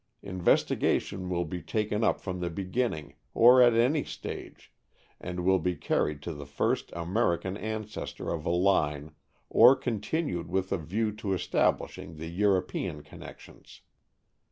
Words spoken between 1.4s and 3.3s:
be taken up from the beginning,